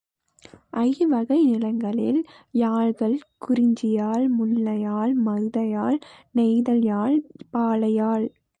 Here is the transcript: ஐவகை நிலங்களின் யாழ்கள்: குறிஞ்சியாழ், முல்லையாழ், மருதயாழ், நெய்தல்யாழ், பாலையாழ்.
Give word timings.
ஐவகை 0.83 1.37
நிலங்களின் 1.45 2.19
யாழ்கள்: 2.53 3.15
குறிஞ்சியாழ், 3.39 4.25
முல்லையாழ், 4.37 5.13
மருதயாழ், 5.27 5.99
நெய்தல்யாழ், 6.35 7.17
பாலையாழ். 7.51 8.27